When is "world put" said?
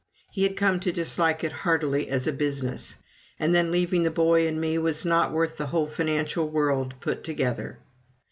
6.49-7.23